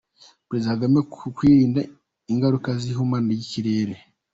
Perezida 0.47 0.71
Kagame 0.73 0.99
ku 1.13 1.23
kwirinda 1.35 1.81
ingaruka 2.31 2.69
z’ihumana 2.81 3.27
ry’ 3.33 3.41
ikirere…. 3.45 3.95